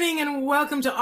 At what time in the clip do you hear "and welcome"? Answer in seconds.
0.18-0.80